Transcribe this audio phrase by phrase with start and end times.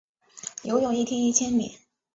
[0.63, 1.77] 游泳一天一千米